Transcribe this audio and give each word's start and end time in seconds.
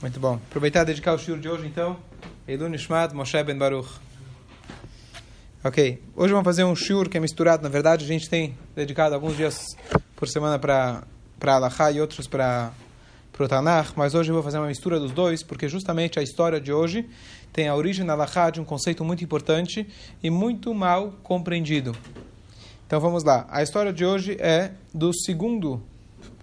Muito 0.00 0.18
bom. 0.18 0.40
Aproveitar 0.48 0.82
e 0.82 0.86
dedicar 0.86 1.12
o 1.12 1.18
shiur 1.18 1.38
de 1.38 1.46
hoje, 1.46 1.66
então. 1.66 1.98
Edu 2.48 2.68
Nishmat 2.68 3.14
Moshe 3.14 3.42
Ben 3.42 3.56
Baruch. 3.56 3.90
Ok. 5.62 6.02
Hoje 6.16 6.32
vamos 6.32 6.44
fazer 6.46 6.64
um 6.64 6.74
shiur 6.74 7.06
que 7.06 7.18
é 7.18 7.20
misturado. 7.20 7.62
Na 7.62 7.68
verdade, 7.68 8.06
a 8.06 8.08
gente 8.08 8.26
tem 8.26 8.56
dedicado 8.74 9.14
alguns 9.14 9.36
dias 9.36 9.62
por 10.16 10.26
semana 10.26 10.58
para 10.58 11.04
Alahá 11.42 11.92
e 11.92 12.00
outros 12.00 12.26
para 12.26 12.72
o 13.38 13.48
Tanakh, 13.48 13.92
mas 13.94 14.14
hoje 14.14 14.30
eu 14.30 14.34
vou 14.34 14.42
fazer 14.42 14.56
uma 14.58 14.68
mistura 14.68 14.98
dos 14.98 15.12
dois, 15.12 15.42
porque 15.42 15.68
justamente 15.68 16.18
a 16.18 16.22
história 16.22 16.60
de 16.60 16.72
hoje 16.72 17.08
tem 17.52 17.68
a 17.68 17.74
origem 17.74 18.04
na 18.04 18.14
Alahá 18.14 18.50
de 18.50 18.60
um 18.60 18.64
conceito 18.64 19.04
muito 19.04 19.22
importante 19.22 19.86
e 20.22 20.30
muito 20.30 20.72
mal 20.72 21.12
compreendido. 21.22 21.94
Então 22.86 23.00
vamos 23.00 23.22
lá. 23.22 23.46
A 23.50 23.62
história 23.62 23.92
de 23.92 24.04
hoje 24.04 24.36
é 24.40 24.72
do 24.94 25.12
segundo 25.14 25.82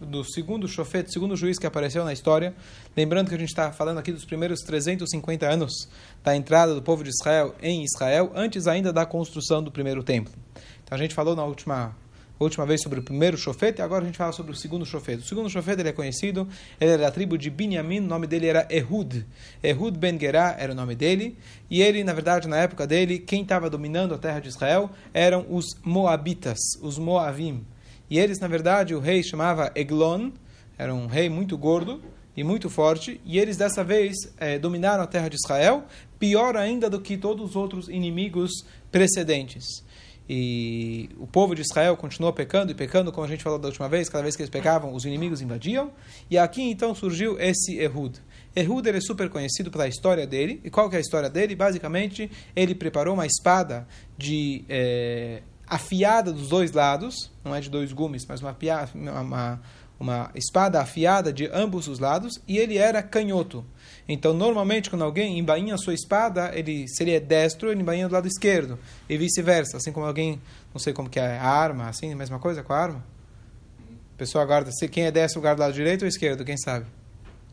do 0.01 0.23
segundo 0.23 0.67
chofete, 0.67 1.11
segundo 1.11 1.35
juiz 1.35 1.57
que 1.57 1.65
apareceu 1.65 2.03
na 2.05 2.13
história. 2.13 2.53
Lembrando 2.95 3.29
que 3.29 3.35
a 3.35 3.37
gente 3.37 3.49
está 3.49 3.71
falando 3.71 3.97
aqui 3.97 4.11
dos 4.11 4.25
primeiros 4.25 4.61
350 4.61 5.47
anos 5.47 5.89
da 6.23 6.35
entrada 6.35 6.75
do 6.75 6.81
povo 6.81 7.03
de 7.03 7.09
Israel 7.09 7.55
em 7.61 7.83
Israel, 7.83 8.31
antes 8.35 8.67
ainda 8.67 8.93
da 8.93 9.05
construção 9.05 9.63
do 9.63 9.71
primeiro 9.71 10.03
templo. 10.03 10.33
Então 10.83 10.95
a 10.95 11.01
gente 11.01 11.13
falou 11.13 11.35
na 11.35 11.43
última 11.43 11.95
última 12.39 12.65
vez 12.65 12.81
sobre 12.81 12.99
o 12.99 13.03
primeiro 13.03 13.37
chofete, 13.37 13.81
agora 13.81 14.03
a 14.03 14.05
gente 14.05 14.17
fala 14.17 14.31
sobre 14.31 14.51
o 14.51 14.55
segundo 14.55 14.85
chofete. 14.85 15.23
O 15.23 15.25
segundo 15.25 15.49
chofete 15.49 15.81
ele 15.81 15.89
é 15.89 15.93
conhecido, 15.93 16.47
ele 16.79 16.91
era 16.91 17.03
da 17.03 17.11
tribo 17.11 17.37
de 17.37 17.49
Binyamin, 17.49 17.99
o 17.99 18.07
nome 18.07 18.27
dele 18.27 18.47
era 18.47 18.67
Ehud. 18.69 19.25
Ehud 19.63 19.97
ben 19.97 20.19
Gerá 20.19 20.55
era 20.57 20.71
o 20.71 20.75
nome 20.75 20.95
dele, 20.95 21.37
e 21.69 21.81
ele, 21.81 22.03
na 22.03 22.13
verdade, 22.13 22.47
na 22.47 22.57
época 22.57 22.85
dele, 22.85 23.19
quem 23.19 23.41
estava 23.41 23.69
dominando 23.69 24.13
a 24.13 24.17
terra 24.17 24.39
de 24.39 24.49
Israel 24.49 24.89
eram 25.13 25.45
os 25.49 25.65
Moabitas, 25.83 26.59
os 26.81 26.97
Moavim. 26.97 27.65
E 28.09 28.17
eles, 28.19 28.39
na 28.39 28.47
verdade, 28.47 28.95
o 28.95 28.99
rei 28.99 29.21
chamava 29.23 29.71
Eglon, 29.75 30.31
era 30.77 30.93
um 30.93 31.07
rei 31.07 31.29
muito 31.29 31.57
gordo 31.57 32.01
e 32.35 32.43
muito 32.43 32.69
forte, 32.69 33.19
e 33.25 33.39
eles 33.39 33.57
dessa 33.57 33.83
vez 33.83 34.15
eh, 34.37 34.59
dominaram 34.59 35.03
a 35.03 35.07
terra 35.07 35.27
de 35.27 35.35
Israel, 35.35 35.85
pior 36.19 36.55
ainda 36.55 36.89
do 36.89 37.01
que 37.01 37.17
todos 37.17 37.49
os 37.49 37.55
outros 37.55 37.89
inimigos 37.89 38.51
precedentes. 38.91 39.83
E 40.29 41.09
o 41.17 41.25
povo 41.25 41.55
de 41.55 41.61
Israel 41.61 41.95
continuou 41.95 42.33
pecando 42.33 42.71
e 42.71 42.75
pecando, 42.75 43.11
como 43.11 43.25
a 43.25 43.29
gente 43.29 43.43
falou 43.43 43.57
da 43.57 43.69
última 43.69 43.87
vez, 43.87 44.09
cada 44.09 44.21
vez 44.21 44.35
que 44.35 44.41
eles 44.41 44.49
pecavam, 44.49 44.93
os 44.93 45.05
inimigos 45.05 45.41
invadiam. 45.41 45.91
E 46.29 46.37
aqui 46.37 46.61
então 46.61 46.93
surgiu 46.93 47.39
esse 47.39 47.77
Ehud. 47.79 48.19
Ehud 48.53 48.87
ele 48.87 48.97
é 48.97 49.01
super 49.01 49.29
conhecido 49.29 49.71
pela 49.71 49.87
história 49.87 50.27
dele. 50.27 50.59
E 50.65 50.69
qual 50.69 50.89
que 50.89 50.95
é 50.95 50.97
a 50.97 51.01
história 51.01 51.29
dele? 51.29 51.55
Basicamente, 51.55 52.29
ele 52.53 52.75
preparou 52.75 53.13
uma 53.13 53.25
espada 53.25 53.87
de 54.17 54.65
eh, 54.67 55.43
afiada 55.67 56.31
dos 56.31 56.49
dois 56.49 56.71
lados, 56.71 57.31
não 57.43 57.53
é 57.53 57.59
de 57.59 57.69
dois 57.69 57.91
gumes, 57.91 58.25
mas 58.25 58.41
uma, 58.41 58.55
uma, 58.95 59.61
uma 59.99 60.31
espada 60.33 60.81
afiada 60.81 61.33
de 61.33 61.47
ambos 61.47 61.87
os 61.87 61.99
lados, 61.99 62.39
e 62.47 62.57
ele 62.57 62.77
era 62.77 63.03
canhoto. 63.03 63.65
Então, 64.07 64.33
normalmente, 64.33 64.89
quando 64.89 65.03
alguém 65.03 65.37
embainha 65.37 65.75
a 65.75 65.77
sua 65.77 65.93
espada, 65.93 66.51
ele 66.53 66.87
seria 66.87 67.19
destro, 67.19 67.69
ele 67.69 67.81
embainha 67.81 68.07
do 68.07 68.13
lado 68.13 68.27
esquerdo, 68.27 68.79
e 69.09 69.17
vice-versa. 69.17 69.77
Assim 69.77 69.91
como 69.91 70.05
alguém, 70.05 70.41
não 70.73 70.79
sei 70.79 70.93
como 70.93 71.09
que 71.09 71.19
é, 71.19 71.37
a 71.37 71.49
arma, 71.49 71.89
assim, 71.89 72.13
a 72.13 72.15
mesma 72.15 72.39
coisa 72.39 72.63
com 72.63 72.71
a 72.71 72.77
arma? 72.77 73.03
A 74.15 74.17
pessoa 74.17 74.45
guarda, 74.45 74.71
se 74.71 74.87
quem 74.87 75.03
é 75.03 75.11
destro 75.11 75.41
guarda 75.41 75.57
do 75.57 75.65
lado 75.67 75.73
direito 75.73 76.03
ou 76.03 76.07
esquerdo, 76.07 76.45
quem 76.45 76.57
sabe? 76.57 76.85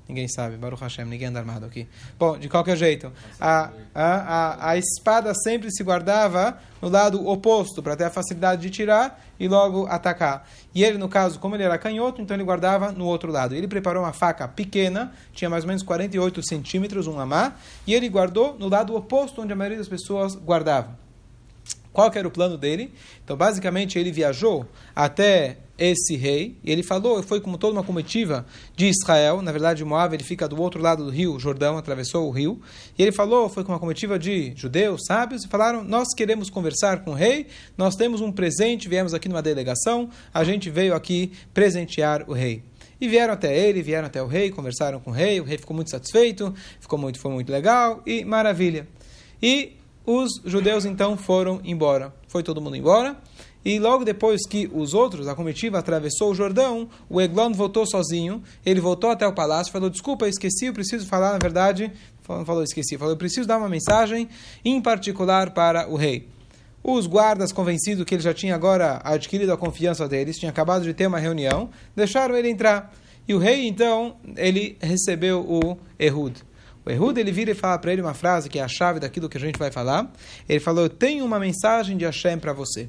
Ninguém 0.06 0.28
sabe, 0.28 0.56
Baruch 0.56 0.82
Hashem, 0.82 1.06
ninguém 1.06 1.28
anda 1.28 1.38
armado 1.38 1.64
aqui. 1.64 1.88
Bom, 2.18 2.36
de 2.36 2.46
qualquer 2.46 2.76
jeito, 2.76 3.10
a, 3.40 3.70
a, 3.94 4.04
a, 4.04 4.70
a 4.70 4.76
espada 4.76 5.32
sempre 5.34 5.70
se 5.70 5.82
guardava 5.82 6.58
no 6.82 6.90
lado 6.90 7.26
oposto, 7.26 7.82
para 7.82 7.96
ter 7.96 8.04
a 8.04 8.10
facilidade 8.10 8.60
de 8.60 8.68
tirar 8.68 9.24
e 9.40 9.48
logo 9.48 9.86
atacar. 9.86 10.46
E 10.74 10.84
ele, 10.84 10.98
no 10.98 11.08
caso, 11.08 11.38
como 11.38 11.56
ele 11.56 11.62
era 11.62 11.78
canhoto, 11.78 12.20
então 12.20 12.36
ele 12.36 12.44
guardava 12.44 12.92
no 12.92 13.06
outro 13.06 13.32
lado. 13.32 13.54
Ele 13.54 13.66
preparou 13.66 14.02
uma 14.02 14.12
faca 14.12 14.46
pequena, 14.46 15.10
tinha 15.32 15.48
mais 15.48 15.64
ou 15.64 15.68
menos 15.68 15.82
48 15.82 16.46
centímetros, 16.46 17.06
um 17.06 17.18
amá, 17.18 17.54
e 17.86 17.94
ele 17.94 18.06
guardou 18.10 18.58
no 18.58 18.68
lado 18.68 18.94
oposto, 18.94 19.40
onde 19.40 19.54
a 19.54 19.56
maioria 19.56 19.78
das 19.78 19.88
pessoas 19.88 20.34
guardavam. 20.34 20.94
Qual 21.94 22.10
que 22.10 22.18
era 22.18 22.26
o 22.26 22.30
plano 22.30 22.58
dele? 22.58 22.92
Então, 23.24 23.36
basicamente, 23.36 24.00
ele 24.00 24.10
viajou 24.10 24.66
até 24.96 25.58
esse 25.78 26.16
rei, 26.16 26.56
e 26.62 26.70
ele 26.70 26.82
falou, 26.82 27.22
foi 27.22 27.40
como 27.40 27.56
toda 27.56 27.72
uma 27.72 27.84
comitiva 27.84 28.44
de 28.76 28.86
Israel, 28.86 29.42
na 29.42 29.50
verdade 29.50 29.84
Moab 29.84 30.14
ele 30.14 30.22
fica 30.22 30.48
do 30.48 30.60
outro 30.60 30.80
lado 30.80 31.04
do 31.04 31.10
rio 31.10 31.38
Jordão, 31.38 31.76
atravessou 31.76 32.28
o 32.28 32.30
rio, 32.30 32.60
e 32.96 33.02
ele 33.02 33.10
falou, 33.10 33.48
foi 33.48 33.64
com 33.64 33.72
uma 33.72 33.78
comitiva 33.80 34.16
de 34.18 34.52
judeus, 34.54 35.02
sábios, 35.06 35.44
e 35.44 35.48
falaram, 35.48 35.82
nós 35.82 36.08
queremos 36.14 36.48
conversar 36.48 37.02
com 37.02 37.10
o 37.10 37.14
rei, 37.14 37.48
nós 37.76 37.96
temos 37.96 38.20
um 38.20 38.30
presente, 38.30 38.88
viemos 38.88 39.14
aqui 39.14 39.28
numa 39.28 39.42
delegação, 39.42 40.08
a 40.32 40.44
gente 40.44 40.70
veio 40.70 40.94
aqui 40.94 41.32
presentear 41.52 42.24
o 42.28 42.32
rei. 42.32 42.62
E 43.00 43.08
vieram 43.08 43.34
até 43.34 43.56
ele, 43.56 43.82
vieram 43.82 44.06
até 44.06 44.22
o 44.22 44.26
rei, 44.26 44.50
conversaram 44.50 45.00
com 45.00 45.10
o 45.10 45.14
rei, 45.14 45.40
o 45.40 45.44
rei 45.44 45.58
ficou 45.58 45.74
muito 45.74 45.90
satisfeito, 45.90 46.54
ficou 46.80 46.98
muito, 46.98 47.18
foi 47.18 47.32
muito 47.32 47.50
legal, 47.50 48.00
e 48.06 48.24
maravilha. 48.24 48.86
E 49.42 49.76
os 50.06 50.40
judeus 50.44 50.84
então 50.84 51.16
foram 51.16 51.60
embora. 51.64 52.14
Foi 52.28 52.42
todo 52.42 52.60
mundo 52.60 52.76
embora. 52.76 53.16
E 53.64 53.78
logo 53.78 54.04
depois 54.04 54.46
que 54.46 54.70
os 54.74 54.92
outros, 54.92 55.26
a 55.26 55.34
comitiva, 55.34 55.78
atravessou 55.78 56.30
o 56.30 56.34
Jordão, 56.34 56.86
o 57.08 57.18
Eglon 57.20 57.52
voltou 57.52 57.86
sozinho. 57.86 58.42
Ele 58.64 58.80
voltou 58.80 59.10
até 59.10 59.26
o 59.26 59.32
palácio, 59.32 59.72
falou: 59.72 59.88
Desculpa, 59.88 60.28
esqueci, 60.28 60.66
eu 60.66 60.74
preciso 60.74 61.06
falar, 61.06 61.32
na 61.32 61.38
verdade. 61.38 61.90
Não 62.28 62.44
falou 62.44 62.62
esqueci, 62.62 62.98
falou: 62.98 63.14
Eu 63.14 63.18
preciso 63.18 63.48
dar 63.48 63.56
uma 63.56 63.68
mensagem 63.68 64.28
em 64.64 64.80
particular 64.82 65.50
para 65.50 65.88
o 65.88 65.96
rei. 65.96 66.28
Os 66.82 67.06
guardas, 67.06 67.50
convencidos 67.50 68.04
que 68.04 68.14
ele 68.14 68.22
já 68.22 68.34
tinha 68.34 68.54
agora 68.54 69.00
adquirido 69.02 69.50
a 69.50 69.56
confiança 69.56 70.06
deles, 70.06 70.38
tinha 70.38 70.50
acabado 70.50 70.82
de 70.82 70.92
ter 70.92 71.06
uma 71.06 71.18
reunião, 71.18 71.70
deixaram 71.96 72.36
ele 72.36 72.50
entrar. 72.50 72.94
E 73.26 73.32
o 73.32 73.38
rei, 73.38 73.66
então, 73.66 74.16
ele 74.36 74.76
recebeu 74.82 75.40
o 75.40 75.78
Ehud. 75.98 76.42
O 76.86 76.90
Ehud 76.90 77.18
ele 77.18 77.32
vira 77.32 77.52
e 77.52 77.54
fala 77.54 77.78
para 77.78 77.92
ele 77.92 78.02
uma 78.02 78.12
frase 78.12 78.48
que 78.48 78.58
é 78.58 78.62
a 78.62 78.68
chave 78.68 79.00
daquilo 79.00 79.28
que 79.28 79.38
a 79.38 79.40
gente 79.40 79.58
vai 79.58 79.70
falar. 79.70 80.12
Ele 80.48 80.60
falou: 80.60 80.84
Eu 80.84 80.90
tenho 80.90 81.24
uma 81.24 81.38
mensagem 81.38 81.96
de 81.96 82.04
Hashem 82.04 82.38
para 82.38 82.52
você. 82.52 82.88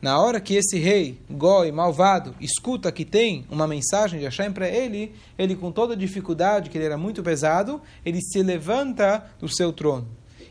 Na 0.00 0.18
hora 0.18 0.40
que 0.40 0.54
esse 0.54 0.78
rei, 0.78 1.20
goi, 1.30 1.70
malvado, 1.70 2.34
escuta 2.40 2.90
que 2.90 3.04
tem 3.04 3.46
uma 3.48 3.68
mensagem 3.68 4.18
de 4.18 4.24
Hashem 4.24 4.50
para 4.50 4.68
ele, 4.68 5.12
ele 5.38 5.54
com 5.54 5.70
toda 5.70 5.94
dificuldade, 5.94 6.70
que 6.70 6.76
ele 6.76 6.86
era 6.86 6.98
muito 6.98 7.22
pesado, 7.22 7.80
ele 8.04 8.20
se 8.20 8.42
levanta 8.42 9.24
do 9.38 9.48
seu 9.48 9.72
trono. 9.72 10.08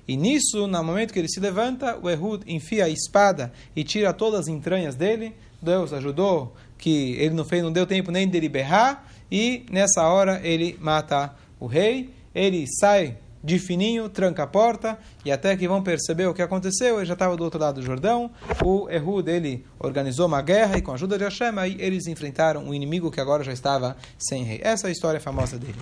E 0.08 0.16
nisso, 0.16 0.68
no 0.68 0.84
momento 0.84 1.12
que 1.12 1.20
ele 1.20 1.28
se 1.28 1.40
levanta, 1.40 2.00
o 2.02 2.10
Ehud 2.10 2.44
enfia 2.48 2.86
a 2.86 2.90
espada 2.90 3.52
e 3.76 3.84
tira 3.84 4.14
todas 4.14 4.42
as 4.42 4.48
entranhas 4.48 4.96
dele. 4.96 5.36
Deus 5.62 5.92
ajudou, 5.92 6.56
que 6.78 7.16
ele 7.16 7.36
não 7.36 7.44
fez, 7.44 7.62
não 7.62 7.74
deu 7.74 7.86
tempo 7.86 8.10
nem 8.10 8.30
de 8.30 8.38
ele 8.38 8.48
berrar, 8.48 9.06
e 9.30 9.66
nessa 9.70 10.04
hora 10.08 10.40
ele 10.44 10.78
mata 10.80 11.36
o 11.60 11.66
rei 11.66 12.10
ele 12.34 12.66
sai 12.80 13.18
de 13.44 13.58
fininho, 13.58 14.08
tranca 14.08 14.44
a 14.44 14.48
porta, 14.48 15.00
e 15.26 15.32
até 15.32 15.58
que 15.58 15.68
vão 15.68 15.82
perceber 15.82 16.28
o 16.28 16.34
que 16.34 16.42
aconteceu, 16.42 16.98
ele 16.98 17.06
já 17.06 17.14
estava 17.14 17.36
do 17.36 17.44
outro 17.44 17.60
lado 17.60 17.82
do 17.82 17.86
Jordão, 17.86 18.30
o 18.64 18.88
Ehud, 18.90 19.30
ele 19.30 19.66
organizou 19.80 20.28
uma 20.28 20.42
guerra, 20.42 20.78
e 20.78 20.82
com 20.82 20.92
a 20.92 20.94
ajuda 20.94 21.18
de 21.18 21.24
Hashem, 21.24 21.58
aí 21.58 21.76
eles 21.80 22.06
enfrentaram 22.06 22.64
um 22.64 22.74
inimigo 22.74 23.10
que 23.10 23.20
agora 23.20 23.44
já 23.44 23.52
estava 23.52 23.98
sem 24.20 24.44
rei. 24.44 24.60
Essa 24.64 24.88
é 24.88 24.90
a 24.90 24.92
história 24.92 25.20
famosa 25.20 25.58
dele. 25.58 25.80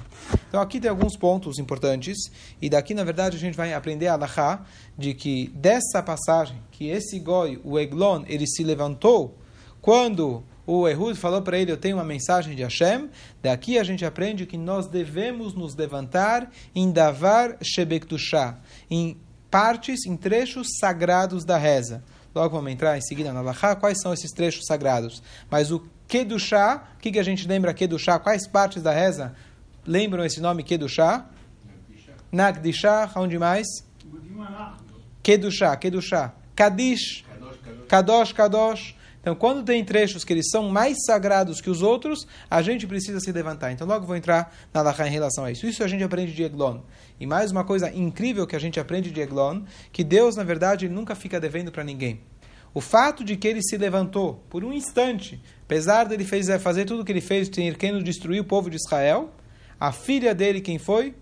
Então 0.47 0.61
aqui 0.61 0.79
tem 0.79 0.89
alguns 0.89 1.17
pontos 1.17 1.59
importantes, 1.59 2.31
e 2.61 2.69
daqui, 2.69 2.93
na 2.93 3.03
verdade, 3.03 3.35
a 3.35 3.39
gente 3.39 3.55
vai 3.55 3.73
aprender 3.73 4.07
a 4.07 4.15
Lachá, 4.15 4.63
de 4.97 5.13
que 5.13 5.49
dessa 5.53 6.01
passagem, 6.01 6.61
que 6.71 6.87
esse 6.87 7.19
goi, 7.19 7.59
o 7.63 7.77
Eglon, 7.77 8.23
ele 8.27 8.47
se 8.47 8.63
levantou, 8.63 9.37
quando 9.81 10.43
o 10.71 10.87
Ehud 10.87 11.17
falou 11.17 11.41
para 11.41 11.57
ele: 11.57 11.71
Eu 11.71 11.77
tenho 11.77 11.97
uma 11.97 12.03
mensagem 12.03 12.55
de 12.55 12.61
Hashem. 12.61 13.09
Daqui 13.41 13.79
a 13.79 13.83
gente 13.83 14.05
aprende 14.05 14.45
que 14.45 14.55
nós 14.55 14.85
devemos 14.85 15.55
nos 15.55 15.75
levantar 15.75 16.51
em 16.75 16.91
Davar 16.91 17.57
Shebektushá, 17.59 18.55
em 18.89 19.17
partes, 19.49 20.05
em 20.05 20.15
trechos 20.15 20.67
sagrados 20.79 21.43
da 21.43 21.57
reza. 21.57 22.03
Logo 22.35 22.55
vamos 22.55 22.71
entrar 22.71 22.95
em 22.95 23.01
seguida 23.01 23.33
na 23.33 23.41
Lachá, 23.41 23.75
quais 23.75 23.99
são 23.99 24.13
esses 24.13 24.31
trechos 24.31 24.65
sagrados. 24.67 25.23
Mas 25.49 25.71
o 25.71 25.83
Kedushá, 26.07 26.83
o 26.95 26.99
que, 26.99 27.11
que 27.13 27.19
a 27.19 27.23
gente 27.23 27.47
lembra 27.47 27.73
Kedushá? 27.73 28.19
Quais 28.19 28.47
partes 28.47 28.83
da 28.83 28.91
reza 28.91 29.33
lembram 29.83 30.23
esse 30.23 30.39
nome 30.39 30.61
Kedushá? 30.61 31.25
Nagdishá, 32.31 33.11
onde 33.15 33.39
mais? 33.39 33.65
Kedushá, 35.23 35.75
Kedushá. 35.75 36.31
Kadish, 36.55 37.25
Kadosh, 37.87 38.33
Kadosh. 38.33 38.98
Então, 39.21 39.35
quando 39.35 39.63
tem 39.63 39.83
trechos 39.83 40.23
que 40.23 40.31
eles 40.31 40.49
são 40.49 40.69
mais 40.69 40.97
sagrados 41.05 41.59
que 41.59 41.69
os 41.69 41.81
outros, 41.81 42.25
a 42.49 42.61
gente 42.61 42.87
precisa 42.87 43.19
se 43.19 43.31
levantar. 43.31 43.71
Então, 43.71 43.85
logo 43.85 44.05
vou 44.05 44.15
entrar 44.15 44.55
na 44.73 44.81
Lacha 44.81 45.05
em 45.07 45.11
relação 45.11 45.43
a 45.43 45.51
isso. 45.51 45.67
Isso 45.67 45.83
a 45.83 45.87
gente 45.87 46.03
aprende 46.03 46.33
de 46.33 46.43
Eglon. 46.43 46.79
E 47.19 47.25
mais 47.25 47.51
uma 47.51 47.65
coisa 47.65 47.91
incrível 47.91 48.47
que 48.47 48.55
a 48.55 48.59
gente 48.59 48.79
aprende 48.79 49.11
de 49.11 49.19
Eglon, 49.19 49.63
que 49.91 50.03
Deus, 50.03 50.35
na 50.35 50.43
verdade, 50.43 50.87
nunca 50.87 51.15
fica 51.15 51.39
devendo 51.39 51.71
para 51.71 51.83
ninguém. 51.83 52.21
O 52.73 52.79
fato 52.79 53.23
de 53.23 53.35
que 53.35 53.47
ele 53.47 53.61
se 53.61 53.77
levantou 53.77 54.43
por 54.49 54.63
um 54.63 54.71
instante, 54.71 55.41
apesar 55.63 56.05
de 56.05 56.13
ele 56.13 56.23
fez, 56.23 56.47
fazer 56.61 56.85
tudo 56.85 57.01
o 57.01 57.05
que 57.05 57.11
ele 57.11 57.21
fez, 57.21 57.49
querendo 57.49 58.03
destruir 58.03 58.39
o 58.39 58.45
povo 58.45 58.69
de 58.69 58.77
Israel, 58.77 59.31
a 59.79 59.91
filha 59.91 60.33
dele, 60.35 60.61
quem 60.61 60.77
foi? 60.77 61.15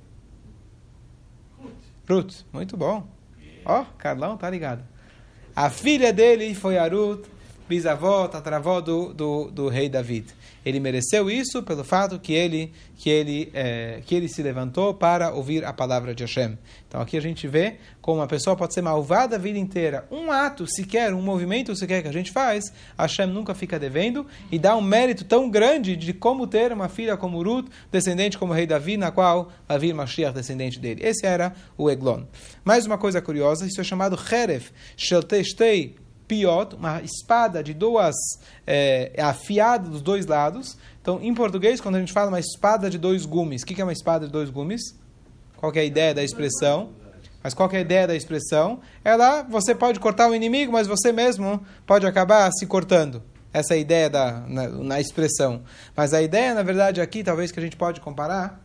Ruth. 2.10 2.46
Muito 2.54 2.78
bom. 2.78 3.08
Ó, 3.66 3.82
oh, 3.82 3.86
Carlão, 3.98 4.38
tá 4.38 4.50
ligado. 4.50 4.84
A 5.56 5.70
filha 5.70 6.14
dele 6.14 6.54
foi 6.54 6.78
a 6.78 6.88
Ruth, 6.88 7.26
bisavó, 7.68 8.28
tataravó 8.28 8.82
do, 8.82 9.14
do, 9.14 9.52
do 9.52 9.68
rei 9.68 9.90
David. 9.90 10.28
Ele 10.66 10.80
mereceu 10.80 11.30
isso 11.30 11.64
pelo 11.64 11.84
fato 11.84 12.20
que 12.20 12.34
ele, 12.34 12.74
que, 12.98 13.10
ele, 13.10 13.50
é, 13.54 14.02
que 14.06 14.14
ele 14.14 14.28
se 14.28 14.42
levantou 14.44 14.94
para 14.94 15.32
ouvir 15.32 15.64
a 15.64 15.72
palavra 15.72 16.14
de 16.14 16.24
Hashem. 16.24 16.58
Então 16.88 17.00
aqui 17.00 17.16
a 17.16 17.22
gente 17.22 17.48
vê 17.48 17.76
como 18.02 18.20
uma 18.20 18.28
pessoa 18.28 18.56
pode 18.56 18.74
ser 18.74 18.82
malvada 18.82 19.38
a 19.38 19.40
vida 19.40 19.58
inteira. 19.58 20.06
Um 20.12 20.30
ato 20.30 20.68
sequer, 20.68 21.14
um 21.14 21.22
movimento 21.22 21.76
sequer 21.76 22.02
que 22.02 22.08
a 22.10 22.12
gente 22.12 22.32
faz, 22.32 22.66
Hashem 22.98 23.28
nunca 23.28 23.56
fica 23.56 23.80
devendo 23.80 24.26
e 24.52 24.60
dá 24.60 24.76
um 24.76 24.82
mérito 24.82 25.24
tão 25.24 25.50
grande 25.50 25.96
de 25.96 26.14
como 26.14 26.46
ter 26.46 26.74
uma 26.74 26.90
filha 26.90 27.16
como 27.16 27.42
Ruth, 27.42 27.70
descendente 27.92 28.38
como 28.38 28.52
o 28.52 28.56
rei 28.56 28.68
Davi, 28.68 28.98
na 28.98 29.12
qual 29.12 29.50
havia 29.70 29.96
Mashiach, 29.96 30.34
descendente 30.34 30.80
dele. 30.80 31.02
Esse 31.02 31.26
era 31.26 31.54
o 31.78 31.90
Eglon. 31.90 32.24
Mais 32.66 32.86
uma 32.86 32.98
coisa 32.98 33.22
curiosa, 33.22 33.66
isso 33.66 33.80
é 33.80 33.84
chamado 33.84 34.18
Cherev, 34.18 34.66
Sheltestei 34.98 35.96
piot, 36.28 36.76
uma 36.76 37.02
espada 37.02 37.64
de 37.64 37.74
duas 37.74 38.16
é, 38.66 39.14
afiada 39.18 39.90
dos 39.90 40.02
dois 40.02 40.26
lados. 40.26 40.78
Então, 41.02 41.20
em 41.22 41.34
português, 41.34 41.80
quando 41.80 41.96
a 41.96 42.00
gente 42.00 42.12
fala 42.12 42.30
uma 42.30 42.40
espada 42.40 42.90
de 42.90 42.98
dois 42.98 43.26
gumes, 43.26 43.64
o 43.64 43.66
que 43.66 43.80
é 43.80 43.84
uma 43.84 43.94
espada 43.94 44.26
de 44.26 44.32
dois 44.32 44.50
gumes? 44.50 44.82
Qual 45.56 45.72
é 45.74 45.80
a 45.80 45.84
ideia 45.84 46.14
da 46.14 46.24
expressão? 46.24 46.90
Mas 47.44 47.54
qual 47.54 47.70
é 47.72 47.78
a 47.78 47.82
ideia 47.82 48.08
da 48.08 48.16
expressão? 48.16 48.82
Ela, 49.04 49.44
você 49.44 49.74
pode 49.74 50.00
cortar 50.00 50.30
o 50.30 50.36
inimigo, 50.36 50.72
mas 50.72 50.86
você 50.86 51.12
mesmo 51.12 51.66
pode 51.86 52.06
acabar 52.06 52.52
se 52.52 52.66
cortando. 52.66 53.24
Essa 53.54 53.74
é 53.74 53.78
a 53.78 53.80
ideia 53.80 54.10
da, 54.10 54.42
na, 54.42 54.68
na 54.68 55.00
expressão. 55.00 55.62
Mas 55.96 56.14
a 56.14 56.22
ideia, 56.22 56.54
na 56.54 56.62
verdade, 56.62 57.00
aqui, 57.00 57.24
talvez 57.24 57.52
que 57.52 57.60
a 57.60 57.64
gente 57.64 57.78
pode 57.78 58.02
comparar, 58.02 58.62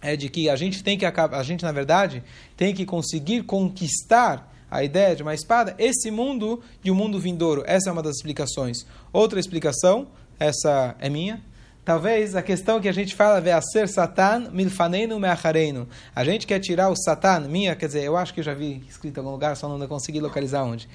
é 0.00 0.16
de 0.16 0.28
que 0.28 0.48
a 0.48 0.56
gente 0.56 0.82
tem 0.82 0.96
que 0.96 1.04
a 1.04 1.42
gente 1.42 1.64
na 1.64 1.72
verdade 1.72 2.22
tem 2.56 2.74
que 2.74 2.84
conseguir 2.84 3.42
conquistar 3.42 4.54
a 4.70 4.82
ideia 4.82 5.16
de 5.16 5.22
uma 5.22 5.34
espada, 5.34 5.74
esse 5.78 6.10
mundo 6.10 6.60
e 6.84 6.90
o 6.90 6.94
mundo 6.94 7.18
vindouro. 7.18 7.62
Essa 7.66 7.90
é 7.90 7.92
uma 7.92 8.02
das 8.02 8.16
explicações. 8.16 8.86
Outra 9.12 9.40
explicação, 9.40 10.08
essa 10.38 10.94
é 10.98 11.08
minha. 11.08 11.42
Talvez 11.84 12.36
a 12.36 12.42
questão 12.42 12.80
que 12.82 12.88
a 12.88 12.92
gente 12.92 13.14
fala 13.14 13.38
é 13.48 13.60
ser 13.62 13.88
Satan 13.88 14.50
milfaneinu 14.52 15.18
meachareinu. 15.18 15.88
A 16.14 16.22
gente 16.22 16.46
quer 16.46 16.60
tirar 16.60 16.90
o 16.90 16.94
Satan, 16.94 17.48
minha, 17.48 17.74
quer 17.74 17.86
dizer, 17.86 18.04
eu 18.04 18.14
acho 18.14 18.34
que 18.34 18.42
já 18.42 18.52
vi 18.52 18.84
escrito 18.86 19.16
em 19.16 19.20
algum 19.20 19.30
lugar, 19.30 19.56
só 19.56 19.66
não 19.68 19.88
consegui 19.88 20.20
localizar 20.20 20.64
onde. 20.64 20.86